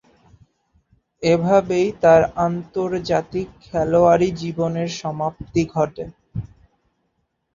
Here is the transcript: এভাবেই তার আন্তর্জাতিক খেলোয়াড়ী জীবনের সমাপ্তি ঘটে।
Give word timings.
এভাবেই 1.23 1.87
তার 2.03 2.21
আন্তর্জাতিক 2.45 3.47
খেলোয়াড়ী 3.63 4.29
জীবনের 4.41 4.89
সমাপ্তি 5.01 5.61
ঘটে। 5.75 6.05